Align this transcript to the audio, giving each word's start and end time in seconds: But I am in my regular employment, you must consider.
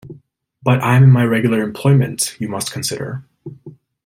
But 0.63 0.81
I 0.83 0.95
am 0.95 1.03
in 1.03 1.11
my 1.11 1.23
regular 1.25 1.61
employment, 1.61 2.35
you 2.39 2.47
must 2.49 2.71
consider. 2.71 3.23